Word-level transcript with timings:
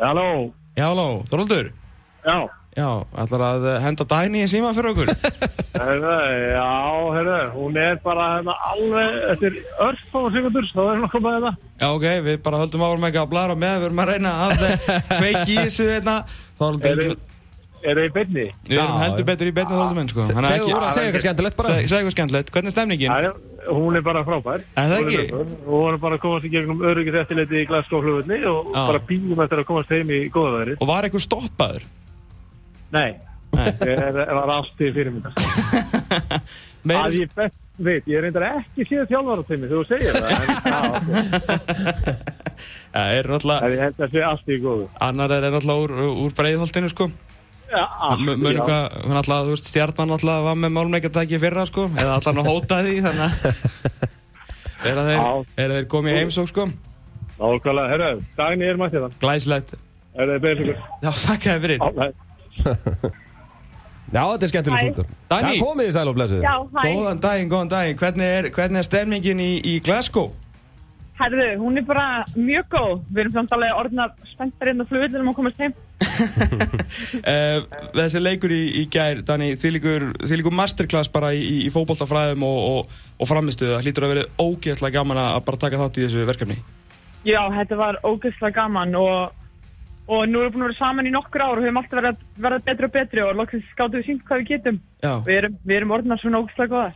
Halló, 0.00 0.52
Já, 0.76 0.84
halló, 0.90 1.08
Þorvaldur? 1.30 1.72
Já, 2.26 2.36
Já, 2.76 2.88
ætlar 3.16 3.42
að 3.46 3.62
henda 3.80 4.04
Dæni 4.04 4.42
í 4.44 4.48
síma 4.52 4.74
fyrir 4.76 4.90
okkur? 4.92 5.08
Herru, 5.80 6.16
já, 6.52 6.66
herru, 7.14 7.36
hún 7.54 7.78
er 7.80 7.94
bara 8.04 8.26
hérna 8.34 8.56
alveg 8.68 9.14
eftir 9.32 9.56
örfóða 9.80 10.32
sekundur, 10.34 10.66
þá 10.74 10.80
er 10.82 10.90
hún 10.98 11.06
að 11.06 11.14
koma 11.14 11.32
þetta. 11.38 11.52
Já, 11.80 11.86
ok, 11.94 12.04
við 12.26 12.36
bara 12.44 12.60
höldum 12.60 12.84
árum 12.84 13.06
ekki 13.08 13.22
að 13.22 13.30
blara 13.32 13.56
með 13.62 13.78
Við 13.80 13.86
erum 13.88 14.02
að 14.04 14.10
reyna 14.12 14.34
að 14.44 14.66
kveiki 15.14 15.56
í 15.56 15.56
þessu 15.62 15.88
hérna 15.88 16.18
Þorvaldur 16.60 17.16
Er 17.86 18.00
ekki 18.02 18.02
þið 18.02 18.02
í 18.02 18.12
beinni? 18.18 18.44
Við 18.66 18.78
erum 18.82 19.00
heldur 19.00 19.26
betur 19.28 19.48
í 19.48 19.54
beinni 19.56 19.72
Þorvaldur 19.76 19.96
minn, 20.00 20.08
sko. 20.12 20.24
Segðu 20.26 20.52
ekki- 20.56 20.72
úr 20.76 20.84
að 20.86 20.94
segja 20.96 21.08
eitthvað 21.10 21.24
skemmtilegt 21.24 21.56
bara. 21.60 21.68
Seg- 21.76 21.88
Segðu 21.92 21.98
eitthvað 22.02 22.14
skemmtilegt, 22.16 22.48
hvernig 22.56 22.72
er 22.72 22.74
stemningin? 22.76 23.12
Hún 23.66 23.98
er 23.98 24.04
bara 24.06 24.22
frábær. 24.26 24.64
Er 24.78 24.90
það 24.92 25.02
ekki? 25.02 25.26
Og 25.66 25.74
hún 25.74 25.92
er 25.94 26.00
bara 26.02 26.18
að 26.18 26.24
komast 26.24 26.48
í 26.48 26.52
gegnum 26.52 26.82
öryggis 26.86 27.18
eftirleiti 27.22 27.62
í 27.62 27.68
Glasgow 27.68 28.02
hlugulni 28.04 28.40
og 28.46 28.72
Já. 28.72 28.80
bara 28.80 29.02
býðum 29.10 29.44
eftir 29.44 29.62
að 29.62 29.68
komast 29.70 29.94
heim 29.94 30.10
í 30.14 30.22
góða 30.32 30.54
veðrið. 30.60 30.80
Og 30.80 30.90
var 30.90 31.08
eitthvað 31.08 31.24
stoppaður? 31.26 31.86
Nei, 32.96 33.10
er, 33.92 34.22
var 34.36 34.56
í 34.62 34.90
fyrirmyndar. 34.94 35.32
Meir, 36.86 37.02
Að 37.02 37.16
ég 37.18 37.32
best 37.34 37.62
veit, 37.82 38.06
ég 38.08 38.22
reyndar 38.22 38.44
ekki 38.48 38.86
séð 38.88 39.08
þjálfarateimi 39.10 39.68
þegar 39.68 39.80
þú 39.80 39.86
segir 39.90 40.12
það. 40.16 40.30
Já, 42.96 43.02
er 43.02 43.28
náttúrulega 43.28 43.66
en 43.66 43.74
ég 43.74 43.82
held 43.84 44.04
að 44.06 44.14
sé 44.14 44.22
allt 44.24 44.52
í 44.52 44.58
góðu. 44.62 44.86
Annar 45.04 45.34
er 45.36 45.48
náttúrulega 45.50 45.82
úr, 45.82 45.90
úr 46.24 46.36
breiðholtinu, 46.38 46.92
sko 46.92 47.10
Já. 47.66 47.82
hvað, 48.62 48.84
hann 49.08 49.18
alltaf, 49.20 49.40
þú 49.46 49.54
veist, 49.54 49.70
stjarnan 49.72 50.14
alltaf 50.16 50.44
var 50.46 50.58
með 50.62 50.74
málmleikatæki 50.76 51.40
fyrra, 51.42 51.64
sko 51.66 51.88
Eða 51.92 52.14
alltaf 52.18 52.36
hann 52.36 52.46
hótaði 52.46 52.94
því, 52.94 53.00
þannig 53.06 53.24
að 53.26 53.32
Þegar 54.86 55.08
þeir, 55.10 55.74
þeir 55.74 55.88
komið 55.90 56.18
heimsók, 56.20 56.52
sko 56.52 56.68
Nákvæmlega, 57.36 57.90
herru, 57.92 58.10
daginn 58.38 58.62
er 58.64 58.78
mættið 58.80 59.02
þann. 59.04 59.16
Glæslegt 59.20 59.74
Er 60.16 60.30
það 60.30 60.42
beðið 60.46 60.62
ykkur? 60.64 60.78
Já, 61.02 61.10
þakka 61.26 61.56
þér 61.56 61.64
fyrir 61.66 61.78
Já, 64.06 64.22
þetta 64.22 64.46
er 64.46 64.50
skemmtileg 64.52 64.84
punktur. 64.86 65.06
Já, 65.26 65.48
komið 65.58 65.88
í 65.90 65.94
sæl 65.96 66.06
og 66.06 66.14
blessuð 66.14 66.44
Já, 66.44 66.52
hæ. 66.62 66.82
Góðan 66.86 67.20
daginn, 67.24 67.48
góðan 67.50 67.70
daginn 67.72 67.98
Hvernig 67.98 68.34
er, 68.38 68.48
hvernig 68.54 68.80
er 68.80 68.86
stemningin 68.86 69.42
í, 69.42 69.48
í 69.66 69.72
Glasgow? 69.82 70.30
Herðu, 71.16 71.44
hún 71.62 71.80
er 71.80 71.84
bara 71.88 72.06
mjög 72.36 72.66
góð. 72.74 72.96
Við 73.08 73.20
erum 73.22 73.34
samt 73.38 73.52
alveg 73.56 73.78
orðnar 73.80 74.10
spenntar 74.28 74.68
inn 74.72 74.84
á 74.84 74.88
flugvillinu 74.88 75.30
og 75.30 75.38
komast 75.38 75.62
heim. 75.62 75.72
Uh, 77.24 77.64
þessi 77.96 78.20
leikur 78.20 78.52
í, 78.52 78.60
í 78.82 78.84
gær, 78.92 79.22
Dani, 79.24 79.54
þýlikur, 79.60 80.10
þýlikur 80.28 80.56
masterclass 80.58 81.12
bara 81.12 81.32
í, 81.32 81.64
í 81.64 81.72
fótboltafræðum 81.72 82.44
og, 82.44 82.58
og, 82.68 83.00
og 83.16 83.30
framistuðu. 83.30 83.78
Það 83.78 83.88
hlýtur 83.88 84.06
að 84.06 84.12
vera 84.12 84.26
ógeðslega 84.44 84.98
gaman 84.98 85.22
að 85.24 85.40
bara 85.48 85.62
taka 85.64 85.80
þátt 85.80 86.00
í 86.02 86.04
þessu 86.04 86.28
verkefni. 86.28 86.60
Já, 87.24 87.40
þetta 87.56 87.80
var 87.80 88.00
ógeðslega 88.04 88.56
gaman 88.60 88.92
og, 89.00 89.46
og 90.12 90.28
nú 90.28 90.44
erum 90.44 90.50
við 90.50 90.54
búin 90.58 90.66
að 90.66 90.72
vera 90.74 90.80
saman 90.82 91.08
í 91.08 91.16
nokkur 91.16 91.46
ár 91.46 91.54
og 91.56 91.64
við 91.64 91.70
höfum 91.70 91.80
alltaf 91.80 92.00
verið, 92.02 92.12
að 92.12 92.25
verið 92.40 92.66
betri 92.66 92.88
og 92.88 92.94
betri 92.94 93.24
og 93.24 93.34
loksins 93.38 93.66
skáttum 93.72 94.00
við 94.00 94.10
sínt 94.10 94.26
hvað 94.28 94.42
við 94.42 94.52
getum. 94.52 94.78
Já, 95.04 95.12
Við 95.26 95.36
erum, 95.36 95.56
við 95.68 95.76
erum 95.76 95.90
orðnar 95.92 96.20
svona 96.22 96.38
ógeðslega 96.40 96.72
góðar. 96.72 96.94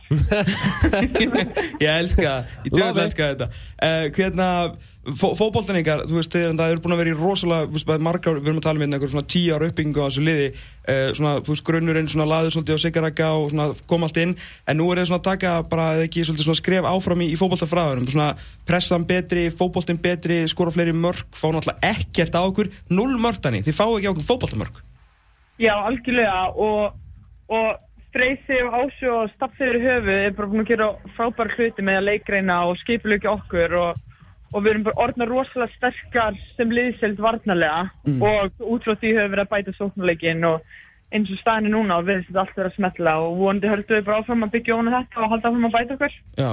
ég 1.83 1.91
elska, 1.91 2.31
ég 2.65 2.73
it. 2.73 3.01
elska 3.03 3.27
þetta. 3.29 3.47
Uh, 3.77 4.07
hvernig, 4.15 4.87
fó, 5.19 5.27
fótboltaningar, 5.37 6.03
þú 6.09 6.17
veist, 6.17 6.33
þeir, 6.33 6.55
það 6.57 6.73
eru 6.73 6.83
búin 6.83 6.95
að 6.95 7.01
vera 7.03 7.13
í 7.13 7.15
rosalega, 7.19 7.69
þú 7.69 7.77
veist, 7.77 7.93
margar, 8.09 8.41
við 8.41 8.51
erum 8.51 8.61
að 8.61 8.67
tala 8.67 8.81
um 8.81 8.85
hérna 8.85 8.97
einhver 8.97 9.13
svona 9.13 9.29
tíu 9.31 9.53
ára 9.55 9.69
uppbyggingu 9.69 10.01
á 10.01 10.07
þessu 10.09 10.25
liði, 10.25 10.49
uh, 10.57 11.05
svona, 11.19 11.35
þú 11.45 11.53
veist, 11.53 11.65
grunnurinn 11.69 12.11
svona 12.11 12.29
laður 12.33 12.57
svolítið 12.57 12.81
á 12.81 12.83
sigarakka 12.87 13.31
og 13.37 13.49
svona 13.53 13.71
kom 13.93 14.05
allt 14.09 14.21
inn, 14.25 14.37
en 14.65 14.81
nú 14.81 14.89
er 14.89 15.03
þeir 15.03 15.11
svona 15.13 15.21
að 15.21 15.29
taka 15.29 15.55
bara, 15.71 15.89
eða 15.95 16.09
ekki, 16.09 16.27
svolítið 16.27 16.49
svona 16.49 16.61
skref 16.63 16.91
áfram 16.91 17.25
í, 17.25 17.31
í 17.31 17.39
fótboltafræðunum, 17.39 18.11
svona 18.11 18.31
pressan 18.67 19.07
betri, 19.07 19.49
fótboltin 19.53 20.01
betri, 20.01 20.41
skora 20.51 20.73
fleiri 20.73 20.97
mörg, 20.97 21.29
fá 21.37 21.51
náttúrulega 21.53 21.93
ekkert 21.93 22.37
á 22.37 22.41
okkur, 22.41 22.73
null 22.89 23.13
mörgtani, 23.21 23.61
þið 23.61 23.77
fáu 23.77 23.91
ekki 23.99 24.09
á 24.09 24.13
okkur 24.15 24.33
fótboltamörg. 24.33 24.87
Já, 25.61 25.75
algjörlega 25.85 26.51
og, 26.57 26.93
og 27.53 27.67
Freysi 28.11 28.57
og 28.65 28.77
Ásu 28.79 29.09
og 29.13 29.33
Staffið 29.35 29.77
í 29.77 29.81
höfu 29.83 30.15
er 30.15 30.33
bara 30.35 30.49
búin 30.49 30.63
að 30.63 30.71
gera 30.71 30.87
frábæra 31.15 31.53
hluti 31.53 31.85
með 31.85 31.99
að 31.99 32.07
leikreina 32.07 32.57
og 32.67 32.79
skipulöki 32.81 33.29
okkur 33.29 33.75
og, 33.79 33.99
og 34.51 34.63
við 34.63 34.71
erum 34.73 34.87
bara 34.87 35.03
orðnar 35.05 35.31
rosalega 35.31 35.77
sterkar 35.77 36.39
sem 36.57 36.73
liðselt 36.73 37.21
varnarlega 37.21 37.91
og 38.25 38.65
út 38.73 38.87
frá 38.87 38.97
því 38.97 39.13
höfum 39.19 39.35
við 39.35 39.43
að 39.45 39.51
bæta 39.53 39.75
sóknarleikin 39.77 40.49
og 40.49 40.65
eins 41.11 41.31
og 41.31 41.39
staðinu 41.43 41.75
núna 41.75 42.01
og 42.01 42.09
við 42.09 42.25
þetta 42.25 42.43
allt 42.43 42.57
verið 42.57 42.71
að 42.71 42.77
smetla 42.79 43.15
og 43.21 43.39
vonandi 43.39 43.71
höldum 43.71 43.99
við 43.99 44.05
bara 44.09 44.21
áfram 44.23 44.45
að 44.47 44.53
byggja 44.57 44.75
á 44.75 44.81
þetta 44.97 45.21
og 45.21 45.33
halda 45.35 45.51
áfram 45.51 45.69
að 45.69 45.77
bæta 45.77 45.97
okkur. 45.97 46.19
Já, 46.41 46.51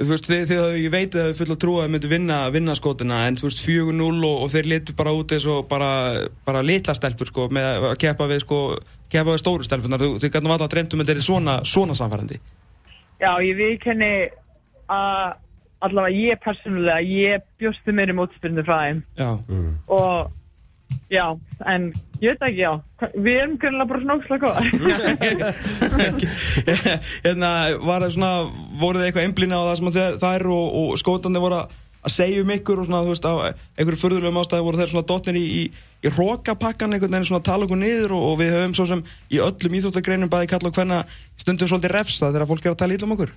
þú 0.00 0.08
veist, 0.10 0.28
þið, 0.28 0.42
þið, 0.50 0.64
ég 0.82 0.92
veit 0.92 1.14
að 1.16 1.30
þið 1.30 1.38
full 1.40 1.54
að 1.54 1.60
trúa 1.62 1.78
að 1.80 1.86
þið 1.86 1.94
myndu 1.94 2.10
vinna, 2.10 2.40
vinna 2.52 2.76
skotuna 2.76 3.22
en 3.28 3.38
þú 3.40 3.48
veist, 3.48 3.62
4-0 3.64 4.10
og, 4.10 4.42
og 4.44 4.52
þeir 4.52 4.68
litur 4.72 4.98
bara 4.98 5.14
út 5.16 5.32
eins 5.36 5.48
og 5.52 5.64
bara, 5.70 5.90
bara 6.48 6.64
litla 6.66 6.96
stelpur 6.96 7.30
sko, 7.30 7.48
með 7.52 7.88
að 7.92 7.96
keppa 8.04 8.28
við 8.28 8.42
sko, 8.44 8.60
keppa 9.12 9.32
við 9.32 9.42
stóru 9.42 9.66
stelpunar, 9.66 10.02
þú, 10.02 10.12
þið 10.20 10.34
gætum 10.34 10.52
alltaf 10.52 10.68
að 10.68 10.76
dreymtum 10.76 11.02
að 11.02 11.10
þetta 11.10 11.24
er 11.24 11.28
svona, 11.30 11.56
svona 11.64 11.96
samfærandi 11.96 12.40
Já, 13.16 13.30
ég 13.40 13.56
viðkenni 13.56 14.12
að 14.92 15.36
allavega 15.86 16.16
ég 16.16 16.40
persónulega, 16.44 17.00
ég 17.00 17.44
bjóstu 17.60 17.94
mér 17.96 18.12
í 18.12 18.16
mótspyrnu 18.16 18.64
frá 18.66 18.76
þeim. 18.82 19.00
Já, 19.18 19.30
og 19.92 20.32
já, 21.12 21.24
en 21.72 21.88
ég 22.20 22.34
veit 22.34 22.44
ekki, 22.48 22.62
já, 22.62 22.72
við 23.14 23.40
erum 23.40 23.56
grunlega 23.62 23.88
bara 23.90 24.02
svona 24.02 24.16
ókslega 24.18 24.42
góða. 24.44 24.60
hérna, 27.26 27.50
var 27.86 28.06
það 28.06 28.14
svona, 28.16 28.30
voruð 28.80 29.02
þið 29.02 29.08
eitthvað 29.08 29.26
einblýna 29.26 29.60
á 29.60 29.66
það 29.70 29.76
sem 29.80 29.92
þeir, 29.98 30.20
þær 30.22 30.46
og, 30.56 30.78
og 30.82 31.02
skótandi 31.02 31.42
voru 31.42 31.60
að 32.06 32.14
segja 32.14 32.42
um 32.44 32.54
ykkur 32.54 32.80
og 32.82 32.88
svona, 32.88 33.02
þú 33.02 33.14
veist, 33.14 33.26
á 33.26 33.34
einhverju 33.76 34.00
furðulegum 34.02 34.40
ástæði 34.42 34.66
voru 34.66 34.80
þeir 34.80 34.92
svona 34.92 35.08
dotnir 35.10 35.38
í, 35.40 35.46
í, 35.46 35.62
í 36.06 36.12
rókapakkan 36.14 36.94
einhvern 36.94 37.16
veginn 37.16 37.28
svona 37.32 37.46
tala 37.46 37.66
okkur 37.66 37.80
niður 37.80 38.14
og, 38.16 38.28
og 38.30 38.38
við 38.42 38.54
höfum 38.54 38.76
svo 38.78 38.86
sem 38.92 39.02
í 39.32 39.42
öllum 39.42 39.78
íþróttagreinum 39.80 40.30
bæði 40.30 40.50
kalla 40.52 40.70
og 40.70 40.78
hvenna 40.78 41.02
stundum 41.34 41.70
svolítið 41.70 41.96
refsa 41.96 42.30
þegar 42.30 42.50
fólk 42.52 42.68
er 42.68 42.76
að 42.76 42.80
tala 42.84 42.96
illa 42.96 43.08
um 43.08 43.16
okkur. 43.16 43.34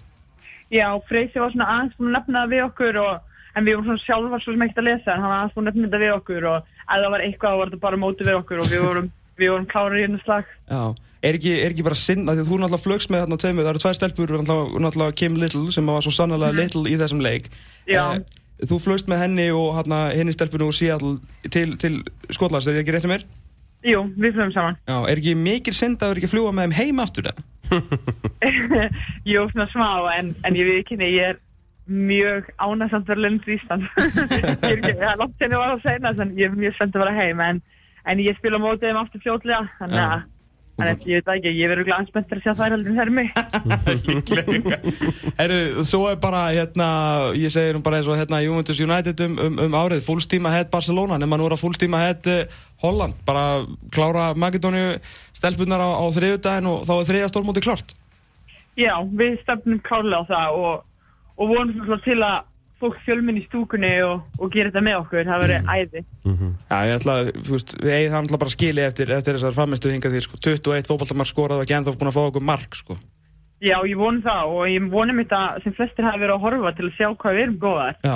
Já, 0.70 0.86
Freysi 1.10 1.42
var 1.42 1.50
svona 1.54 1.72
aðeins 1.74 1.98
búin 1.98 2.12
að 2.12 2.20
nefna 2.20 2.44
það 2.44 2.54
við 2.54 2.64
okkur 2.68 3.02
og, 3.02 3.14
en 3.56 3.66
við 3.66 3.80
vorum 3.80 3.88
svona 3.90 4.04
sjálfar 4.06 4.44
svo 4.44 4.54
sem 4.54 4.66
ekkert 4.68 4.84
að 4.84 4.90
lesa 4.92 5.16
en 5.16 5.24
hann 5.24 5.32
var 5.32 5.40
aðeins 5.40 5.56
búin 5.56 5.66
að 5.66 5.72
nefna 5.72 5.88
þetta 5.90 6.04
við 6.04 6.16
okkur 6.20 6.50
og 6.52 6.76
ef 6.90 7.04
það 7.06 7.14
var 7.16 7.24
eitthvað 7.28 7.54
þá 7.54 7.60
var 7.62 7.70
þetta 7.72 7.84
bara 7.86 8.02
móti 8.02 8.28
við 8.28 8.40
okkur 8.40 8.64
og 8.64 8.72
við 8.74 8.84
vorum, 8.86 9.12
við 9.40 9.54
vorum 9.54 9.70
klárir 9.70 10.02
í 10.02 10.08
einu 10.10 10.20
slag. 10.26 10.50
Já, 10.70 10.82
er 11.30 11.38
ekki, 11.40 11.54
er 11.60 11.74
ekki 11.76 11.86
bara 11.88 12.00
sinn 12.00 12.26
að 12.26 12.40
því 12.40 12.44
að 12.46 12.50
þú 12.52 12.60
náttúrulega 12.64 12.86
flögst 12.88 13.14
með 13.14 13.24
þarna 13.26 13.40
tveimur, 13.44 13.64
það 13.68 13.72
eru 13.76 13.84
tvær 13.86 13.98
stelpur 14.00 14.36
náttúrulega, 14.40 15.18
Kim 15.22 15.40
Little 15.40 15.72
sem 15.76 15.90
var 15.94 16.06
svo 16.06 16.14
sannlega 16.16 16.54
Little 16.58 16.86
í 16.90 17.00
þessum 17.00 17.24
leik 17.24 17.50
Já. 17.90 18.04
Eh, 18.16 18.38
Þú 18.60 18.76
flögst 18.84 19.08
með 19.08 19.22
henni 19.24 19.46
og 19.56 19.70
hérna, 19.78 20.10
henni 20.12 20.34
stelpunni 20.36 20.66
úr 20.68 20.76
Seattle 20.76 21.14
til, 21.48 21.78
til 21.80 22.02
Skotlands, 22.36 22.66
er 22.68 22.76
ég 22.76 22.84
ekki 22.84 22.92
rétt 22.92 23.06
um 23.08 23.14
mér? 23.14 23.24
Jú, 23.88 24.02
við 24.20 24.34
flögum 24.36 24.52
saman. 24.52 24.76
Já, 24.84 24.98
er 25.08 25.22
ekki 25.22 25.36
mikil 25.40 25.72
synd 25.78 26.02
að 26.04 26.10
þú 26.10 26.12
er 26.12 26.20
ekki 26.20 26.28
að 26.28 26.34
fljúa 26.34 26.52
með 26.58 26.66
þeim 26.66 26.76
heim 26.82 27.00
aftur 27.00 27.30
það? 27.30 27.40
Jú, 29.32 29.46
svona 29.54 29.68
smá, 29.72 29.88
en, 30.18 30.34
en 30.44 30.58
ég 30.60 30.68
veit 30.68 30.82
ekki, 30.84 30.98
ég 31.00 31.30
er 31.30 31.40
mjög 31.90 32.50
ánægsamt 32.58 33.10
fyrir 33.10 33.24
lönd 33.26 33.48
í 33.48 33.56
Ísland. 33.58 33.88
ég 34.00 34.48
er 34.48 34.74
ekki, 34.78 34.96
það 35.02 35.22
langt 35.24 35.46
ég 35.46 35.56
var 35.56 35.76
að 35.76 35.86
segna, 35.86 36.16
en 36.16 36.36
ég 36.38 36.50
er 36.50 36.60
mjög 36.66 36.76
spennt 36.78 36.98
að 36.98 37.06
vera 37.06 37.16
heim, 37.20 37.46
en, 37.46 37.62
en 38.10 38.26
ég 38.26 38.38
spila 38.40 38.62
mótið 38.62 38.90
þeim 38.90 39.02
aftur 39.04 39.26
fljótlega, 39.26 39.64
þannig 39.80 40.06
að 40.06 40.28
Þannig 40.80 41.02
að 41.04 41.10
ég 41.12 41.20
veit 41.20 41.32
ekki, 41.34 41.52
ég 41.60 41.70
verður 41.72 41.88
glæðan 41.90 42.08
spenntur 42.08 42.40
að 42.40 42.46
sjá 42.46 42.54
þær 42.56 42.74
heldur 42.76 42.92
en 42.94 43.00
þær 43.00 43.10
mig. 43.18 43.28
Herru, 45.40 45.58
svo 45.88 46.02
er 46.08 46.20
bara 46.24 46.44
hérna, 46.56 46.88
ég 47.36 47.52
segir 47.52 47.76
um 47.76 47.84
bara 47.84 48.00
eins 48.00 48.08
og 48.08 48.16
hérna 48.16 48.40
Juventus 48.46 48.80
United 48.80 49.24
um, 49.26 49.36
um, 49.44 49.60
um 49.66 49.76
árið, 49.76 50.06
fullstíma 50.08 50.54
head 50.54 50.72
Barcelona, 50.72 51.20
nema 51.20 51.40
nú 51.40 51.50
er 51.50 51.58
að 51.58 51.64
fullstíma 51.66 52.00
head 52.06 52.30
uh, 52.32 52.60
Holland, 52.84 53.18
bara 53.28 53.66
klára 53.92 54.30
Makedóniu 54.40 54.96
stelpunar 55.36 55.84
á, 55.84 55.90
á 56.00 56.06
þriðudaginn 56.16 56.72
og 56.72 56.88
þá 56.88 56.94
er 56.96 57.10
þriðja 57.12 57.32
stórmóti 57.34 57.66
klart. 57.66 57.92
Já, 58.80 58.96
við 59.04 59.36
stefnum 59.44 59.84
klálega 59.84 60.24
á 60.24 60.30
það 60.32 60.62
og, 60.64 60.86
og 61.40 61.52
vonum 61.52 61.84
svona 61.86 62.02
til 62.06 62.18
að 62.20 62.38
fólk 62.80 63.00
fjölminn 63.04 63.40
í 63.42 63.44
stúkunni 63.44 63.92
og, 64.08 64.22
og 64.40 64.52
gera 64.54 64.70
þetta 64.70 64.84
með 64.86 64.98
okkur, 65.02 65.26
það 65.28 65.42
verður 65.44 65.72
æði. 65.74 66.04
Já, 66.70 66.78
ég 66.88 66.94
ætla 66.96 67.16
að, 67.20 67.32
þú 67.44 67.56
veist, 67.56 67.74
við 67.84 67.96
eigum 67.98 68.30
það 68.30 68.42
bara 68.44 68.54
skili 68.54 68.86
eftir, 68.86 69.12
eftir 69.18 69.36
þessar 69.36 69.58
framistu 69.58 69.92
hingað 69.92 70.16
því, 70.16 70.22
sko, 70.24 70.40
21 70.46 70.88
fótballtamark 70.88 71.32
skorað 71.32 71.60
og 71.60 71.66
ekki 71.66 71.76
ennþá 71.76 71.96
búin 72.00 72.12
að 72.12 72.16
fá 72.16 72.22
okkur 72.24 72.46
mark, 72.48 72.78
sko. 72.80 72.96
Já, 73.60 73.76
ég 73.84 74.00
vonum 74.00 74.24
það 74.24 74.54
og 74.56 74.64
ég 74.72 74.88
vonum 74.94 75.20
þetta 75.20 75.42
sem 75.66 75.76
flestir 75.76 76.08
hafa 76.08 76.22
verið 76.22 76.38
að 76.38 76.46
horfa 76.46 76.72
til 76.78 76.88
að 76.88 76.96
sjá 76.96 77.10
hvað 77.10 77.36
við 77.36 77.44
erum 77.44 77.60
góðar. 77.66 78.00
Já. 78.08 78.16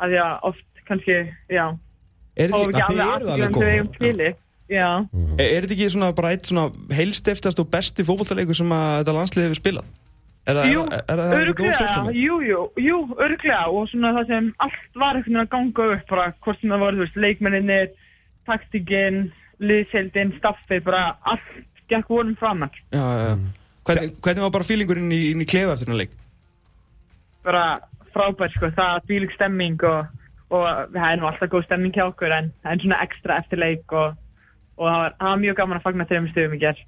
Af 0.00 0.10
því 0.10 0.20
að 0.24 0.48
oft 0.50 0.84
kannski, 0.90 1.18
já, 1.54 1.64
Er 2.40 2.50
þetta 2.50 2.80
ekki 2.80 2.98
er, 4.70 5.42
er 5.42 5.64
þetta 5.64 5.74
ekki 5.74 5.88
svona 5.90 6.12
bara 6.16 6.30
eitt 6.34 6.46
svona 6.46 6.68
heilstiftast 6.94 7.58
og 7.62 7.70
besti 7.72 8.06
fótballtaleikur 8.06 8.56
sem 8.56 8.70
að 8.74 9.00
þetta 9.00 9.14
landslið 9.16 9.46
hefur 9.48 9.58
spilað? 9.58 9.99
Er 10.48 10.56
það, 10.56 11.34
ekki 11.52 11.72
styrkjum? 11.76 12.12
jú, 12.16 12.38
jú, 12.46 12.60
jú, 12.80 13.00
örglega 13.20 13.66
og 13.68 13.90
svona 13.90 14.14
það 14.16 14.30
sem 14.32 14.48
allt 14.64 15.02
var 15.02 15.18
einhvern 15.18 15.26
veginn 15.26 15.42
að 15.42 15.50
ganga 15.52 15.88
upp 15.96 16.14
bara 16.14 16.30
hvort 16.46 16.62
sem 16.62 16.72
það 16.72 16.84
voru, 16.84 16.96
þú 16.96 17.04
veist, 17.04 17.20
leikmenninir, 17.26 17.90
taktikinn, 18.48 19.20
liðseldin, 19.60 20.32
staffið, 20.38 20.82
bara 20.88 21.02
allt 21.28 21.52
gekk 21.92 22.08
vonum 22.08 22.38
framann. 22.40 22.72
Já, 22.94 23.04
já, 23.04 23.28
já. 23.28 23.36
Hvernig, 23.90 24.16
hvernig 24.24 24.44
var 24.46 24.56
bara 24.56 24.68
fílingurinn 24.68 25.12
í, 25.12 25.22
inn 25.34 25.44
í 25.44 25.48
klefa 25.48 25.76
eftir 25.76 25.88
þennan 25.88 26.02
leik? 26.04 26.16
bara 27.44 27.80
frábært 28.14 28.54
sko, 28.56 28.70
það 28.76 28.96
er 28.96 29.06
bílik 29.08 29.34
stemming 29.36 29.84
og, 29.86 30.08
og 30.52 30.66
það 30.94 31.06
er 31.06 31.20
nú 31.20 31.28
alltaf 31.28 31.52
góð 31.52 31.66
stemning 31.68 31.94
hjá 31.94 32.06
okkur 32.08 32.34
en 32.36 32.50
er 32.64 32.82
svona 32.82 33.00
ekstra 33.04 33.38
eftir 33.42 33.62
leik 33.62 33.94
og, 33.94 34.18
og 34.76 34.88
það 34.88 34.98
var, 35.04 35.16
það 35.20 35.32
var 35.32 35.42
mjög 35.44 35.60
gaman 35.60 35.80
að 35.80 35.86
fagna 35.86 36.08
þreim 36.10 36.28
stöðum 36.32 36.56
í 36.56 36.62
gerð. 36.64 36.84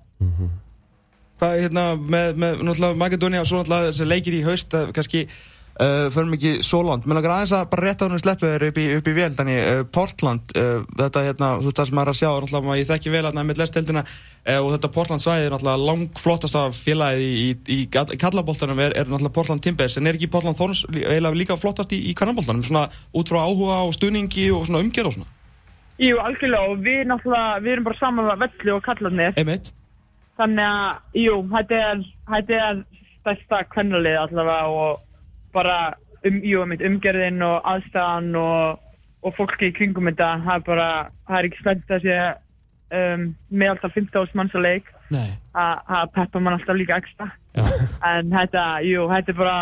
Hvað 1.43 1.57
er 1.57 1.65
hérna 1.65 1.83
með, 1.99 2.37
með 2.39 2.61
náttúrulega 2.63 2.99
Makedónia 3.01 3.41
og 3.43 3.49
svo 3.51 3.59
náttúrulega 3.59 3.89
þessi 3.89 4.05
leikir 4.07 4.35
í 4.39 4.45
haust 4.47 4.75
að 4.79 4.91
kannski 4.95 5.23
uh, 5.27 6.05
förum 6.15 6.37
ekki 6.37 6.53
svo 6.63 6.85
langt. 6.87 7.09
Menn 7.11 7.19
okkur 7.19 7.33
aðeins 7.35 7.55
að 7.59 7.65
bara 7.73 7.87
rétta 7.89 8.07
ánum 8.07 8.21
sleppveður 8.23 8.65
upp 8.69 8.79
í, 8.79 8.85
upp 8.95 9.11
í 9.11 9.15
vél 9.17 9.35
þannig 9.35 9.59
uh, 9.59 9.81
Portland 9.97 10.55
uh, 10.55 10.85
þetta 11.01 11.25
hérna, 11.27 11.49
þú 11.57 11.67
veist 11.67 11.81
það 11.81 11.91
sem 11.91 12.01
er 12.05 12.13
að 12.13 12.19
sjá 12.21 12.29
náttúrulega 12.31 12.79
ég 12.79 12.89
þekki 12.93 13.15
vel 13.17 13.25
hérna 13.27 13.47
með 13.49 13.59
lestildina 13.65 14.05
uh, 14.07 14.61
og 14.61 14.71
þetta 14.77 14.93
Portland 15.01 15.27
svæði 15.27 15.49
er 15.49 15.57
náttúrulega 15.57 15.91
langflottasta 15.91 16.65
félagið 16.79 17.27
í, 17.27 17.35
í, 17.35 17.51
í, 17.75 17.81
í 17.91 18.23
kallaboltanum 18.23 18.87
er, 18.87 18.95
er 19.03 19.11
náttúrulega 19.11 19.37
Portland 19.41 19.67
Timbers. 19.67 19.99
En 19.99 20.07
er 20.07 20.23
ekki 20.23 20.31
Portland 20.31 20.63
Thorns 20.63 20.87
eiginlega 20.95 21.43
líka 21.43 21.59
flottast 21.59 21.99
í, 21.99 22.05
í 22.07 22.15
kannaboltanum 22.15 22.63
svona 22.71 22.87
út 23.19 23.35
frá 23.35 23.43
áhuga 23.43 23.83
og 23.89 23.97
stuðningi 23.99 24.47
og 24.55 24.71
svona 24.71 24.87
umgjör 24.87 25.11
og 25.11 25.19
svona? 25.19 25.39
Jú, 25.99 26.23
algjörlega 26.23 26.71
og 26.71 26.83
við 26.87 27.07
náttúrulega, 27.11 27.63
við 27.67 27.77
erum 27.81 27.91
bara 27.91 28.05
saman 28.07 28.31
með 28.31 28.45
velli 28.47 28.79
og 28.79 28.85
kallarnir. 28.87 29.41
Einmitt. 29.43 29.75
Þannig 30.41 30.69
að, 30.69 31.03
jú, 31.23 31.35
þetta 31.53 31.81
er, 31.89 32.05
þetta 32.31 32.61
er 32.69 32.81
stærsta 33.23 33.65
kvennalið 33.73 34.21
allavega 34.23 34.71
og 34.73 35.03
bara 35.55 35.77
um, 36.27 36.41
jú, 36.47 36.65
mitt 36.71 36.85
umgerðin 36.87 37.43
og 37.47 37.61
aðstæðan 37.69 38.33
og, 38.41 38.81
og 39.23 39.37
fólki 39.37 39.71
í 39.71 39.77
kringum 39.77 40.09
þetta, 40.11 40.33
það 40.47 40.57
er 40.57 40.67
bara, 40.71 40.89
það 41.29 41.39
er 41.39 41.49
ekki 41.51 41.63
spennt 41.63 41.95
að 41.95 42.07
sé 42.07 42.19
um, 42.97 43.29
með 43.53 43.75
alltaf 43.75 43.97
15 43.99 44.37
manns 44.39 44.57
að 44.57 44.67
leik, 44.67 44.91
Nei. 45.13 45.29
að 45.59 45.87
það 45.89 46.13
peppar 46.17 46.45
mann 46.45 46.59
alltaf 46.59 46.79
líka 46.79 46.99
ekstra. 47.03 47.31
En 48.09 48.33
þetta, 48.33 48.67
jú, 48.87 49.07
þetta 49.13 49.33
er 49.35 49.39
bara 49.39 49.57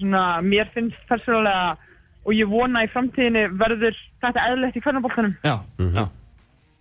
svona, 0.00 0.24
mér 0.44 0.72
finnst 0.74 1.06
persónulega 1.10 1.76
og 2.22 2.34
ég 2.36 2.50
vona 2.50 2.84
í 2.84 2.90
framtíðinni 2.92 3.46
verður 3.58 3.96
þetta 4.22 4.48
eðlilegt 4.50 4.78
í 4.78 4.82
kvennaboltanum. 4.84 5.32
Já, 5.42 5.56
já, 5.80 6.04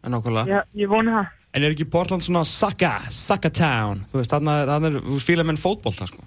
en 0.05 0.15
nákvæmlega 0.15 0.51
Ég, 0.51 0.73
ég 0.83 0.91
vona 0.91 1.15
það. 1.17 1.37
En 1.51 1.65
er 1.65 1.73
ekki 1.73 1.89
Portland 1.91 2.23
svona 2.23 2.45
Saka, 2.47 2.93
Saka 3.11 3.51
Town 3.51 4.05
þú 4.11 4.21
veist, 4.21 4.31
þarna 4.31 4.61
er, 4.61 4.71
þarna 4.71 4.91
er 4.91 5.25
fíla 5.25 5.47
menn 5.47 5.59
fótbolta 5.59 6.07
sko 6.07 6.23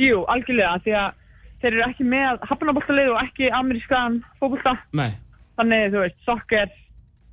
Jú, 0.00 0.22
algjörlega, 0.32 0.78
því 0.84 0.94
að 0.96 1.16
þeir 1.60 1.74
eru 1.74 1.82
ekki 1.86 2.06
með 2.08 2.44
hafnaboltalið 2.48 3.10
og 3.12 3.18
ekki 3.20 3.50
amerískan 3.52 4.22
fókbolta. 4.40 4.78
Nei 4.96 5.10
Þannig, 5.60 5.90
þú 5.92 6.04
veist, 6.04 6.20
soccer, 6.24 6.70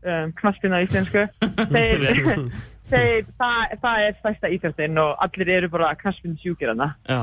um, 0.03 0.33
knaspina 0.41 0.81
í 0.81 0.87
íslensku, 0.87 1.21
þeir, 1.75 2.01
þeir, 2.91 3.29
það, 3.39 3.75
það 3.83 4.01
er 4.07 4.17
stærsta 4.17 4.51
íþjóttin 4.51 4.99
og 4.99 5.23
allir 5.23 5.53
eru 5.53 5.69
bara 5.71 5.93
knaspina 6.01 6.35
sjúkir 6.41 6.73
hana. 6.73 6.89
Já, 7.07 7.21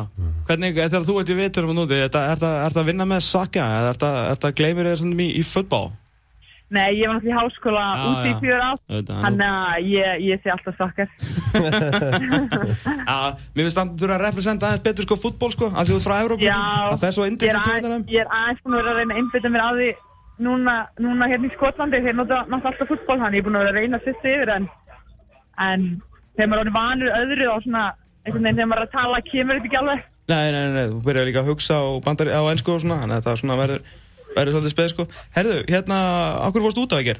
hvernig, 0.48 0.78
þegar 0.78 1.04
þú 1.10 1.18
ert 1.20 1.34
í 1.34 1.36
vitur 1.42 1.68
um 1.68 1.74
núti, 1.76 1.98
er 2.00 2.40
það 2.40 2.80
að 2.80 2.88
vinna 2.88 3.08
með 3.10 3.28
eða 3.34 3.92
er 3.92 4.00
það 4.00 4.48
að 4.48 4.56
gleymir 4.62 4.90
þér 4.90 5.02
svona 5.02 5.26
í, 5.26 5.28
í 5.36 5.44
fútbol? 5.44 5.84
Nei, 6.74 6.88
ég 6.98 7.06
var 7.06 7.20
náttúrulega 7.20 7.34
í 7.34 7.38
háskóla 7.38 7.82
Já, 7.84 8.04
úti 8.08 8.26
í 8.26 8.32
já. 8.32 8.38
fjör 8.42 8.62
á, 8.64 8.70
Auðvitað, 8.74 9.18
þannig 9.22 9.50
að 9.54 9.90
ég, 9.92 10.24
ég 10.24 10.40
sé 10.42 10.50
alltaf 10.54 10.74
soccer. 10.80 11.08
Já, 13.04 13.18
mér 13.54 13.62
finnst 13.62 13.78
það 13.78 13.84
að 13.84 13.92
þú 13.94 14.06
eru 14.08 14.14
að 14.16 14.24
representa 14.24 14.70
aðeins 14.70 14.84
betur 14.88 15.06
sko 15.06 15.18
fútból 15.22 15.52
sko, 15.54 15.68
að 15.70 15.92
þú 15.92 15.98
ert 15.98 16.06
frá 16.08 16.16
Európa 16.24 16.42
Já, 16.48 16.58
að 16.58 16.98
það 16.98 17.08
er 17.08 17.14
svo 17.16 17.24
er, 17.28 17.30
að 17.30 17.38
að, 17.54 17.68
tóða 17.84 17.98
ég 18.10 18.24
er 18.24 18.34
aðeins 18.40 18.64
búin 18.64 18.74
að 18.74 18.80
vera 18.80 18.94
að 18.94 18.98
reyna 18.98 19.14
að 19.14 19.20
einbytta 19.22 19.52
mér 19.54 19.64
að 19.64 19.78
því 19.80 19.90
núna, 20.44 20.74
núna 20.98 21.28
hérna 21.30 21.46
í 21.46 21.54
Skotlandi, 21.54 22.02
þeir 22.02 22.18
nota 22.18 22.40
náttúrulega 22.48 22.72
alltaf 22.72 22.90
fútból, 22.90 23.18
þannig 23.22 23.38
ég 23.38 23.44
er 23.44 23.48
búin 23.48 23.58
að 23.58 23.64
vera 23.64 23.74
að 23.74 23.78
reyna 23.78 24.00
að 24.00 24.08
sýsta 24.08 24.32
yfir 24.34 24.54
en, 24.54 24.66
en 25.68 25.84
þegar 26.34 26.50
maður 26.50 26.70
er 26.70 26.74
vanur 26.74 27.18
öðru 27.20 27.50
og 27.52 27.60
svona, 27.66 27.84
einhvern 28.24 28.48
veginn 28.48 28.58
þegar 28.58 28.70
maður 28.72 28.82
er 28.82 28.88
að 28.88 28.96
tala, 28.98 29.22
kemur 29.30 29.60
þetta 29.60 29.70
ekki 29.70 29.80
alveg. 29.82 30.08
Nei, 30.24 30.46
nei, 30.56 30.64
nei, 30.72 30.86
þú 30.88 31.02
byrjar 31.04 31.28
líka 31.28 31.42
að 31.44 31.50
hugsa 31.52 31.78
og 31.84 32.00
bandar 32.06 32.32
á 32.32 32.42
ennsku 32.48 32.74
og 32.74 32.82
svona, 32.82 33.02
þannig 33.04 33.20
að 33.20 33.28
það 33.28 33.40
svona 33.42 33.60
verður 33.60 33.86
verður 34.34 34.56
svolítið 34.56 34.74
speð 34.74 34.90
sko. 34.92 35.06
Herðu, 35.36 35.60
hérna, 35.70 36.00
okkur 36.48 36.66
fórst 36.66 36.82
út 36.82 36.96
á 36.96 37.00
ekki? 37.00 37.14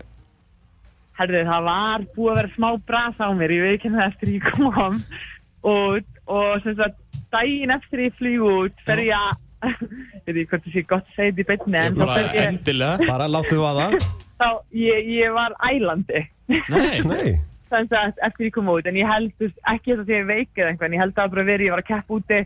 Herðu, 1.18 1.44
það 1.46 1.68
var 1.68 2.04
búið 2.16 2.32
að 2.32 2.40
vera 2.40 2.52
smá 2.56 2.68
bras 2.90 3.22
á 3.22 3.28
mér, 3.38 3.54
ég 3.54 3.64
veit 3.64 3.76
ekki 3.78 3.94
það 3.94 4.08
eftir 4.08 4.34
ég 4.34 4.50
kom 4.50 5.00
út 5.74 6.20
og 6.24 6.66
sem 6.66 6.76
sagt, 6.80 7.00
daginn 7.34 7.74
eftir 7.74 8.04
ég 8.06 8.18
flýg 8.18 8.44
út 8.48 8.84
fer 8.88 9.04
ég 9.04 9.14
að, 9.14 9.40
ég 10.26 10.28
veit 10.28 10.34
ekki 10.34 10.50
hvort 10.50 10.66
það 10.66 10.76
sé 10.76 10.84
gott 10.90 11.08
að 11.08 11.16
segja 11.16 11.36
þetta 11.36 11.44
í 11.44 11.48
beinni, 11.52 11.80
en 11.80 11.96
þá 11.96 12.04
Bara 12.04 12.18
fer 12.18 12.30
ég, 12.40 12.52
endilega 12.52 13.08
Bara 13.12 13.30
láttu 13.30 13.58
við 13.60 13.66
að 13.70 13.82
það 13.82 13.98
þá, 14.42 14.48
ég, 14.82 15.10
ég 15.14 15.34
var 15.38 15.58
ælandi, 15.70 16.24
Nei, 16.50 16.94
Nei 17.06 17.28
sem 17.74 17.88
sagt, 17.90 18.20
eftir 18.22 18.48
ég 18.48 18.54
kom 18.54 18.68
út, 18.70 18.86
en 18.86 18.98
ég 18.98 19.08
held, 19.08 19.32
ekki 19.40 19.94
þetta 19.94 20.04
því 20.06 20.14
ég 20.14 20.28
veik 20.28 20.60
eða 20.60 20.72
einhvern, 20.72 20.94
ég 20.94 21.02
held 21.02 21.18
að 21.18 21.32
bara 21.34 21.46
verið, 21.48 21.66
ég 21.66 21.74
var 21.74 21.82
að 21.82 21.90
keppa 21.90 22.18
úti. 22.18 22.40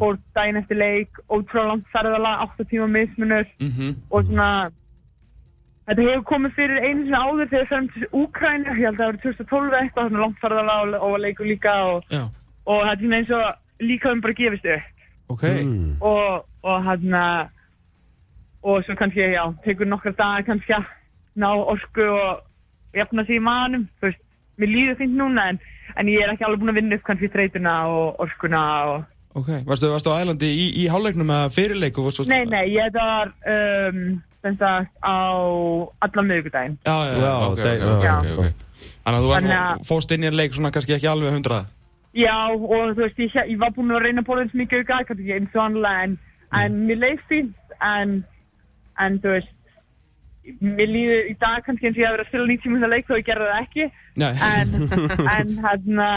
Fór 0.00 0.18
daginn 0.36 0.60
eftir 0.60 0.80
leik, 0.80 1.20
ótrúlega 1.28 1.68
langt 1.72 1.90
ferðalag, 1.92 2.46
8 2.48 2.68
tíma 2.70 2.88
mismunur 2.92 3.46
mhm. 3.60 3.96
og 4.10 4.28
svona, 4.28 4.48
þetta 5.88 6.06
hefur 6.08 6.24
komið 6.30 6.56
fyrir 6.58 6.80
einu 6.84 7.04
sinni 7.04 7.20
áður 7.20 7.52
þegar 7.52 7.68
það 7.72 7.82
er 7.82 7.90
til 7.94 8.08
Úkræni, 8.22 8.64
ég 8.70 8.86
held 8.88 8.94
að 8.94 9.02
það 9.02 9.12
var 9.12 9.20
2012 9.26 9.78
eitthvað, 9.80 10.08
svona 10.08 10.24
langt 10.24 10.40
ferðalag 10.44 10.96
og, 10.96 11.06
og 11.08 11.20
leikur 11.24 11.50
líka 11.50 11.76
og 11.90 12.08
Já, 12.14 12.24
og 12.64 12.80
það 12.80 12.92
er 12.92 13.02
svona 13.02 13.20
eins 13.20 13.30
og 13.38 13.84
líka 13.84 14.12
um 14.12 14.24
bara 14.24 14.38
gefist 14.38 14.66
upp. 14.66 14.90
Ok. 15.28 15.44
Mm. 15.64 15.96
og, 16.00 16.44
og 16.62 16.84
hann 16.84 17.14
og 18.64 18.84
svo 18.84 18.94
kannski, 18.96 19.20
já, 19.20 19.44
tekur 19.64 19.88
nokkra 19.88 20.12
dagar 20.16 20.44
kannski 20.46 20.72
að 20.72 20.84
ná 21.36 21.48
orku 21.52 22.04
og 22.08 22.44
jafna 22.96 23.24
sig 23.24 23.36
í 23.36 23.44
manum, 23.44 23.88
þú 24.00 24.08
veist 24.08 24.22
mér 24.60 24.70
líður 24.70 25.00
fint 25.00 25.16
núna 25.18 25.48
en, 25.52 25.58
en 25.98 26.08
ég 26.08 26.22
er 26.22 26.32
ekki 26.32 26.46
alveg 26.46 26.62
búin 26.62 26.72
að 26.72 26.78
vinna 26.80 26.98
upp 26.98 27.06
kannski 27.08 27.30
þreytuna 27.32 27.74
og 27.90 28.22
orkuna 28.24 28.62
og 28.92 29.04
Ok, 29.34 29.48
varstu, 29.66 29.88
varstu 29.90 30.12
á 30.14 30.22
Ælandi 30.22 30.46
í, 30.46 30.66
í 30.78 30.84
hálfleiknum 30.90 31.32
eða 31.34 31.50
fyrirleik 31.50 31.96
og 31.98 32.06
varstu, 32.06 32.22
varstu... 32.22 32.30
nei, 32.30 32.44
nei, 32.46 32.68
ég 32.76 32.92
var 32.94 33.32
um, 33.50 34.02
sem 34.44 34.58
sagt 34.60 34.92
á 35.02 35.18
allan 36.06 36.28
miðvikudaginn. 36.28 36.76
Já, 36.86 36.94
já, 37.08 37.12
já, 37.12 37.24
Já, 37.24 37.32
ok, 37.48 37.58
ok, 37.58 37.88
ok, 37.94 38.04
já. 38.04 38.14
ok, 38.18 38.28
ok. 38.38 38.92
Þannig 39.04 39.56
að 39.56 39.72
þú 39.80 39.88
fóst 39.88 40.14
inn 40.14 40.24
í 40.24 40.28
en 40.30 40.38
leik 40.38 40.54
svona 40.54 40.70
kannski 40.74 40.94
ekki 40.96 41.10
alveg 41.10 41.34
hundrað? 41.34 41.66
Já, 42.14 42.36
og 42.54 42.94
þú 42.94 43.02
veist, 43.02 43.18
ég, 43.18 43.34
ég 43.50 43.58
var 43.58 43.72
búin 43.74 43.90
að 43.90 44.04
reyna 44.06 44.22
að 44.22 44.28
bóla 44.28 44.44
eins 44.44 44.54
mikið 44.54 44.84
auka, 44.84 45.00
kannski 45.08 45.34
eins 45.34 45.56
og 45.56 45.62
annarlega, 45.64 46.04
en, 46.06 46.16
en 46.60 46.76
mér 46.86 47.00
leið 47.02 47.24
fínt, 47.30 47.74
en, 47.82 48.12
en 49.02 49.16
þú 49.24 49.32
veist, 49.34 49.50
mér 50.62 50.92
líður 50.92 51.32
í 51.32 51.34
dag 51.40 51.64
kannski 51.66 51.88
eins 51.88 51.98
og 51.98 52.04
ég 52.04 52.06
að 52.06 52.14
vera 52.14 52.26
að 52.26 52.30
spila 52.30 52.46
90 52.52 52.70
minúta 52.70 52.92
leik 52.92 53.08
þó 53.08 53.14
ég 53.18 53.26
gerði 53.26 53.48
það 53.50 53.64
ekki, 53.64 53.88
Nei, 54.22 54.30
en, 54.52 54.76
en 55.34 55.52
hérna, 55.64 56.10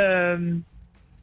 um, 0.00 0.48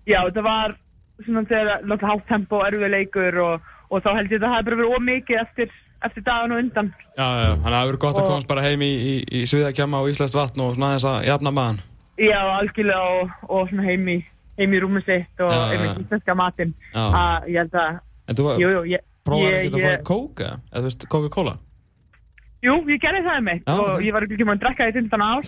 já, 0.07 0.19
þetta 0.21 0.45
var 0.47 0.77
svona 1.25 1.43
þegar 1.49 1.69
náttúrulega 1.85 2.09
hátt 2.11 2.27
tempo 2.31 2.59
og 2.59 2.65
erfið 2.67 2.91
leikur 2.95 3.39
og, 3.45 3.69
og 3.91 4.03
þá 4.05 4.09
held 4.17 4.31
ég 4.31 4.39
að 4.41 4.45
það 4.47 4.55
hefði 4.55 4.67
bara 4.69 4.79
verið 4.81 4.95
ómikið 4.97 5.41
eftir, 5.43 5.71
eftir 6.07 6.23
dagan 6.27 6.51
og 6.55 6.61
undan. 6.63 6.91
já, 7.17 7.27
já, 7.27 7.49
þannig 7.51 7.67
að 7.67 7.77
það 7.77 7.85
hefur 7.85 7.99
gott 8.05 8.15
að 8.17 8.23
Og- 8.23 8.29
komast 8.31 8.47
bara 8.51 8.65
heim 8.65 8.81
í, 8.81 8.91
í, 8.91 9.13
í 9.39 9.41
Sviðakjama 9.51 10.01
og 10.01 10.11
Íslands 10.13 10.35
vatn 10.37 10.63
og 10.65 10.75
svona 10.75 10.91
aðeins 10.91 11.07
að 11.11 11.25
jafna 11.31 11.51
maðan 11.59 11.81
Já, 12.21 12.39
algjörlega 12.59 13.05
og, 13.21 13.29
og 13.49 13.69
svona 13.71 13.85
heim 13.87 14.07
í, 14.13 14.17
heim 14.59 14.73
í 14.77 14.81
rúmið 14.83 15.05
sitt 15.07 15.41
og 15.41 15.51
einmitt 15.55 15.95
já. 15.97 16.01
íslenska 16.05 16.35
matinn, 16.37 16.73
að 16.93 17.47
ég 17.49 17.57
held 17.63 17.77
að, 17.81 17.99
En 18.29 18.37
þú 18.37 18.47
ég, 18.91 19.01
prófaði 19.25 19.57
ekki 19.61 19.79
að 19.81 19.87
fá 19.87 20.03
kók 20.11 20.43
eða, 20.45 20.57
þú 20.75 20.83
veist, 20.85 21.07
Coca-Cola 21.09 21.55
Jú, 22.61 22.75
ég 22.91 23.01
gerði 23.01 23.23
það 23.25 23.39
mitt 23.47 23.63
Já, 23.65 23.73
og 23.73 23.87
ok. 23.95 24.03
ég 24.05 24.13
var 24.13 24.25
ekki 24.27 24.45
með 24.45 24.53
að 24.53 24.59
drekka 24.61 24.89
í 24.91 24.93
15 24.93 25.23
ár 25.25 25.47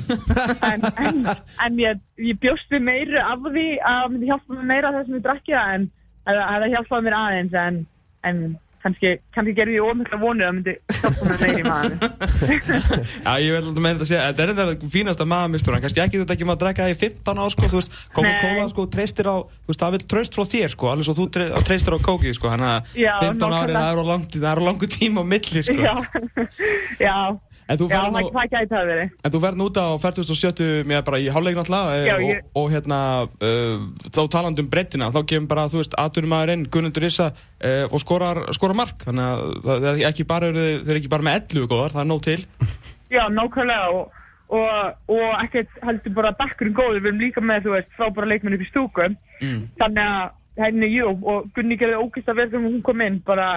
en, 0.71 0.85
en, 1.05 1.19
en 1.67 1.75
ég, 1.81 1.99
ég 2.25 2.39
bjóst 2.41 2.73
við 2.73 2.81
meira 2.87 3.25
af 3.29 3.43
því 3.45 3.65
að 3.77 3.99
það 3.99 4.13
myndi 4.15 4.29
hjálpa 4.31 4.57
mér 4.57 4.69
meira 4.71 4.93
þess 4.95 5.11
að 5.11 5.17
ég 5.19 5.25
drekki 5.27 5.53
það 5.53 5.75
en 5.75 5.85
að 6.33 6.63
það 6.63 6.73
hjálpaði 6.73 7.05
mér 7.05 7.17
aðeins 7.19 7.57
en, 7.63 7.77
en 8.29 8.41
kannski, 8.83 9.11
kannski 9.35 9.53
gerði 9.57 9.77
ég 9.79 9.85
ómikla 9.87 10.17
vonur 10.21 10.47
að 10.49 10.55
myndi 10.57 10.73
mér 11.23 11.39
meira 11.41 11.59
í 11.59 11.65
maður 11.67 11.93
Já, 13.25 13.33
ég 13.39 13.49
vil 13.53 13.61
alltaf 13.61 13.79
meina 13.83 13.93
þetta 13.95 14.03
að 14.03 14.09
segja, 14.11 14.25
þetta 14.29 14.43
er 14.43 14.51
þetta 14.57 14.89
fínasta 14.93 15.27
maðurmistur, 15.33 15.77
en 15.77 15.83
kannski 15.85 16.03
ekki 16.03 16.19
þú 16.21 16.27
ekki 16.35 16.47
maður 16.49 16.57
að 16.59 16.63
drekka 16.65 16.87
það 16.87 16.93
í 16.93 16.99
15 17.03 17.41
ár, 17.43 17.53
sko, 17.55 17.69
þú 17.71 17.79
veist, 17.79 17.95
Coca-Cola, 18.17 18.59
Nei. 18.59 18.71
sko, 18.73 18.85
treystir 18.97 19.29
á, 19.31 19.35
þú 19.39 19.71
veist, 19.73 19.83
það 19.85 19.95
vil 19.97 20.03
tröst 20.13 20.37
frá 20.37 20.43
þér, 20.53 20.73
sko, 20.75 20.91
alveg 20.93 21.07
svo 21.09 21.15
þú 21.21 21.27
tre- 21.37 21.49
treystir 21.69 21.95
á 21.95 21.99
kókið, 22.09 22.35
sko, 22.37 22.51
þannig 22.53 22.69
að 22.73 22.99
Já, 23.03 23.13
15 23.23 23.57
ári, 23.57 23.73
nákvæmlega. 23.73 23.79
það 23.79 23.89
er 23.93 24.03
á 24.03 24.05
langt, 24.11 24.37
það 24.37 24.51
er 24.53 24.61
á 24.61 24.67
langu 24.67 24.91
tíma 24.97 25.23
á 25.23 25.25
milli, 25.33 25.63
sko. 25.63 25.79
Já, 25.79 25.95
já, 26.99 27.17
En 27.69 27.77
þú 27.79 27.85
það, 27.91 28.07
nú, 28.11 28.23
það 28.35 28.49
gæti 28.53 28.69
það 28.73 28.87
verið 28.91 29.11
en 29.23 29.31
þú 29.33 29.39
ferð 29.43 29.57
nú 29.61 29.67
út 29.69 29.77
á 29.79 29.87
40.70 30.03 30.87
með 30.91 31.03
bara 31.07 31.19
í 31.23 31.27
hálfleik 31.31 31.55
náttúrulega, 31.59 32.05
Já, 32.07 32.15
eh, 32.15 32.25
ég- 32.27 32.41
og, 32.43 32.63
og 32.63 32.71
hérna, 32.73 32.97
uh, 33.23 33.85
þá 34.09 34.21
talandi 34.35 34.61
um 34.65 34.69
breyttina, 34.73 35.11
þá 35.15 35.19
kemur 35.31 35.47
bara, 35.53 35.67
þú 35.71 35.79
veist, 35.81 35.95
aturumæðurinn, 35.97 36.65
Gunnundur 36.73 37.05
Issa, 37.07 37.29
uh, 37.63 37.85
og 37.91 37.99
skorar, 38.03 38.41
skorar 38.57 38.75
mark, 38.75 39.05
þannig 39.07 39.23
að 39.23 39.55
það 39.69 39.87
er 39.93 40.03
ekki 40.11 40.27
bara, 40.27 40.51
þeir 40.51 40.89
eru 40.91 40.99
ekki 40.99 41.09
bara 41.15 41.23
með 41.29 41.39
11 41.55 41.67
góðar, 41.71 41.95
það 41.95 42.03
er 42.03 42.11
nóg 42.11 42.21
til. 42.27 42.41
Já, 43.13 43.23
nákvæmlega 43.29 43.89
og, 43.93 44.11
og, 44.49 44.93
og 45.07 45.27
ekkert 45.43 45.69
heldur 45.87 46.13
bara 46.19 46.31
bakkurinn 46.37 46.73
góður, 46.77 46.99
við 47.03 47.11
erum 47.13 47.21
líka 47.23 47.41
með, 47.41 47.63
þú 47.67 47.75
veist, 47.77 47.91
frábæra 47.97 48.27
leikmenn 48.33 48.55
upp 48.59 48.65
í 48.67 48.71
stúkum 48.71 49.17
Mm. 49.43 49.63
þannig 49.75 50.05
að 50.07 50.63
henni, 50.63 50.87
jú, 50.93 51.09
og 51.27 51.47
Gunni 51.55 51.75
gerði 51.75 51.97
ógist 51.99 52.29
að 52.31 52.37
vel 52.37 52.45
þegar 52.51 52.61
hún 52.69 52.81
kom 52.85 53.01
inn, 53.01 53.17
bara, 53.25 53.47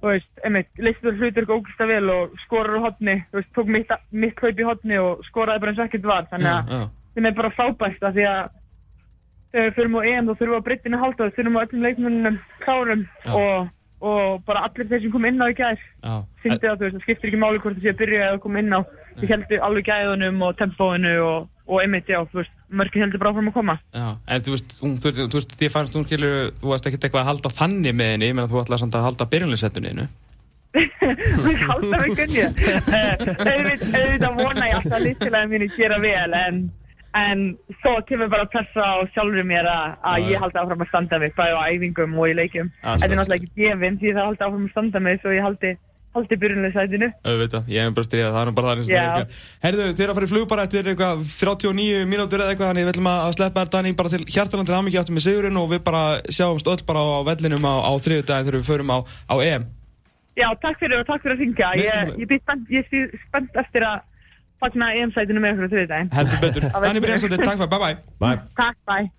þú 0.00 0.12
veist, 0.14 0.30
einmitt, 0.46 0.70
leistur 0.80 1.18
hlutur 1.18 1.50
ógist 1.50 1.82
að 1.82 1.92
vel 1.92 2.14
og 2.14 2.38
skorar 2.46 2.78
á 2.80 2.84
hotni, 2.86 3.18
þú 3.30 3.40
veist, 3.40 3.50
tók 3.56 3.68
mitt, 3.74 3.92
mitt 4.10 4.40
hlaup 4.40 4.62
í 4.62 4.68
hotni 4.68 5.00
og 5.00 5.26
skoraði 5.28 5.62
bara 5.64 5.74
eins 5.74 5.82
og 5.82 5.90
ekkert 5.90 6.08
var, 6.08 6.30
þannig 6.30 6.52
að 6.54 6.72
já. 6.72 6.80
þeim 7.16 7.28
er 7.28 7.36
bara 7.40 7.52
frábært 7.58 8.06
að 8.08 8.16
því 8.16 8.26
að 8.30 8.56
þegar 9.50 9.66
við 9.66 9.76
fyrir 9.76 9.90
á 9.98 10.02
EM 10.10 10.30
þá 10.30 10.32
þurfum 10.32 10.52
við 10.52 10.58
að 10.58 10.66
breytinu 10.68 11.02
halda, 11.02 11.26
við 11.26 11.36
þurfum 11.36 11.58
á 11.58 11.62
öllum 11.64 11.84
leikmennunum 11.86 12.40
klárum 12.64 13.04
Já. 13.24 13.32
og, 13.34 13.70
og 14.10 14.44
bara 14.46 14.64
allir 14.68 14.90
þeir 14.90 15.02
sem 15.04 15.14
kom 15.14 15.26
inn 15.26 15.42
á 15.42 15.46
í 15.50 15.56
gær 15.58 15.80
Já. 15.80 16.14
fyndi 16.44 16.70
að 16.70 16.76
þú 16.76 16.86
veist, 16.86 16.96
það 16.96 17.06
skiptir 17.06 17.30
ekki 17.30 17.42
máli 17.42 17.62
hvort 17.62 17.78
það 17.78 17.86
sé 17.86 17.94
að 17.94 18.00
byrja 18.04 18.28
eða 18.28 18.42
koma 18.44 18.62
inn 18.62 18.76
á 18.78 18.80
þið 19.20 19.34
heldur 19.34 19.66
alveg 19.66 19.90
gæðunum 19.90 20.42
og 20.46 20.56
tempóinu 20.58 21.12
og, 21.24 21.50
og 21.70 21.82
einmitt, 21.82 22.08
já, 22.10 22.20
þú 22.30 22.40
veist, 22.40 22.56
mörgir 22.70 23.04
heldur 23.04 23.22
bara 23.22 23.32
áfram 23.34 23.50
að 23.50 23.56
koma 23.58 23.76
Já, 23.94 24.08
en 24.26 24.42
þú 24.46 24.56
veist, 24.56 24.74
hún, 24.80 24.96
þú, 25.02 25.12
þú 25.20 25.38
veist, 25.38 25.54
því 25.60 25.70
fannst 25.74 25.96
hún 25.98 26.08
skilur, 26.08 26.50
þú 26.62 26.72
varst 26.72 26.90
ekkert 26.90 27.06
eitthvað 27.06 27.22
að 27.24 27.30
halda 27.30 27.54
þannig 27.54 27.96
með 27.98 28.12
henni, 28.14 28.30
ég 28.30 28.36
meina 28.38 28.50
þú 28.50 28.60
ætlaði 28.62 28.84
samt 28.84 28.98
að 28.98 29.06
halda 29.08 29.28
byrjunleysettunni 29.34 29.92
hennu. 29.92 30.08
við 30.70 31.64
halda 31.70 32.02
við 32.04 32.12
gunni 32.20 32.44
auðvitað 33.50 34.36
vona 34.38 34.68
ég 34.70 34.76
alltaf 34.78 35.02
listilega 35.02 35.48
minni 35.50 35.66
gera 35.74 35.98
vel 36.02 36.36
en, 36.38 36.60
en 37.18 37.42
svo 37.80 37.96
kemur 38.06 38.30
bara 38.30 38.46
pressa 38.52 38.86
á 38.86 39.02
sjálfur 39.10 39.48
mér 39.50 39.66
að, 39.66 39.96
að 40.12 40.28
ég 40.28 40.36
já. 40.36 40.42
haldi 40.44 40.60
áfram 40.62 40.84
að 40.86 40.92
standa 40.92 41.18
mig 41.18 41.34
bæði 41.34 41.58
á 41.58 41.62
æfingum 41.74 42.14
og 42.22 42.30
í 42.30 42.36
leikjum 42.38 42.70
Já, 42.70 42.92
þetta 42.92 43.10
er 43.10 43.18
náttúrulega 43.18 43.40
ekki 43.42 43.64
gefinn 43.64 43.98
því 43.98 44.14
það 44.14 44.28
haldi 44.28 44.46
áfram 44.46 44.68
að 44.68 44.74
standa 44.76 45.02
mig 45.08 45.18
svo 45.24 45.34
ég 45.34 45.46
haldi, 45.48 45.74
haldi 46.16 46.36
byrjunleysætinu 46.42 47.08
Auðvitað, 47.30 47.68
ég 47.70 47.86
hef 47.86 47.94
bara 47.96 48.06
styrjað, 48.06 48.32
það 48.34 48.42
er 48.42 48.54
bara 48.58 48.70
þannig 48.70 48.86
sem 48.86 48.94
Já. 48.94 49.00
það 49.00 49.10
er 49.10 49.24
ekki. 49.24 49.36
Herðu, 49.64 49.84
þið 49.90 50.04
er 50.04 50.10
að 50.10 50.16
fara 50.18 50.26
í 50.26 50.30
flug 50.32 50.46
bara 50.50 50.64
eftir 50.66 50.90
eitthvað 50.90 51.16
39 51.30 52.08
mínútur 52.10 52.42
eða 52.42 52.50
eitthvað, 52.54 52.70
þannig 52.70 52.86
við 52.86 52.92
ætlum 52.94 53.10
að 53.12 53.34
sleppa 53.36 53.64
þér 53.64 53.72
Dani 53.76 53.92
bara 54.00 54.12
til 54.14 54.22
hjartaland 54.26 54.66
til 54.70 54.76
aðmikið 54.78 55.00
áttum 55.04 55.16
með 55.18 55.26
sigurinn 55.28 55.60
og 55.60 55.68
við 55.70 55.80
bara 55.86 56.02
sjáumst 56.26 56.70
öll 56.74 56.82
bara 56.90 57.00
á 57.06 57.18
vellinum 57.30 57.68
á, 57.70 57.74
á 57.86 57.92
þriðudaginn 58.02 58.46
þegar 58.48 58.58
við 58.58 58.70
förum 58.70 58.90
á, 58.90 58.98
á 59.06 59.34
EM. 59.38 59.68
já, 60.40 60.48
takk 60.62 60.76
fyrir 60.82 60.98
og 61.02 61.06
takk 61.06 61.22
fyrir 61.22 61.36
að 61.36 61.42
syngja 61.44 61.68
Nei, 61.74 61.84
ég, 61.84 62.14
ég, 62.24 62.26
býð 62.30 62.42
spennt, 62.42 62.66
ég 62.74 62.80
er 62.90 63.14
spennt 63.28 63.52
eftir 63.62 63.86
að 63.86 64.02
fagna 64.60 64.90
EM-sætinu 64.98 65.40
með 65.40 65.54
okkur 65.54 65.66
á 65.66 65.72
þriðdægin 65.74 66.10
Heldur 66.16 66.38
betur. 66.42 66.62
Á 66.68 66.78
vellinum. 66.80 67.00
Dani 68.90 69.10